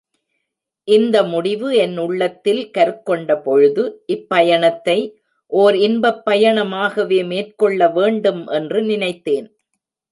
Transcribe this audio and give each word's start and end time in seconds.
இந்த 0.87 1.23
முடிவு 1.23 1.67
என் 1.75 1.93
உள்ளத்தில் 1.97 2.71
கருக்கொண்ட 2.71 3.29
பொழுது, 3.37 3.83
இப்பயணத்தை 4.07 4.97
ஓர் 5.51 5.77
இன்பப் 5.77 6.23
பயணமாகவே 6.25 7.21
மேற்கொள்ள 7.23 7.89
வேண்டும் 7.89 8.47
என்று 8.47 8.81
நினைத்தேன். 8.81 9.47